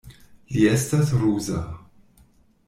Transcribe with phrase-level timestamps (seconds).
[0.55, 1.61] Li estas ruza.